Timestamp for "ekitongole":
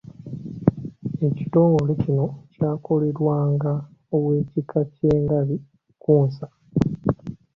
1.27-1.93